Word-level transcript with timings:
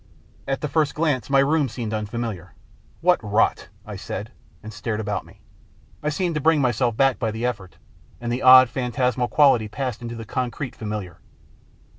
At 0.47 0.61
the 0.61 0.67
first 0.67 0.95
glance 0.95 1.29
my 1.29 1.37
room 1.41 1.69
seemed 1.69 1.93
unfamiliar." 1.93 2.55
What 3.01 3.23
rot!" 3.23 3.69
I 3.85 3.97
said, 3.97 4.31
and 4.63 4.73
stared 4.73 4.99
about 4.99 5.27
me. 5.27 5.41
I 6.01 6.09
seemed 6.09 6.33
to 6.33 6.41
bring 6.41 6.59
myself 6.59 6.97
back 6.97 7.19
by 7.19 7.29
the 7.29 7.45
effort, 7.45 7.77
and 8.19 8.31
the 8.31 8.41
odd 8.41 8.67
phantasmal 8.67 9.27
quality 9.27 9.67
passed 9.67 10.01
into 10.01 10.15
the 10.15 10.25
concrete 10.25 10.75
familiar. 10.75 11.19